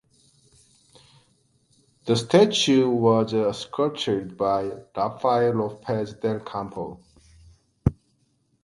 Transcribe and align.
The 2.05 2.15
statue 2.15 2.89
was 2.89 3.35
sculptured 3.55 4.35
by 4.35 4.63
Rafael 4.97 5.53
Lopez 5.53 6.15
del 6.15 6.39
Campo. 6.39 6.99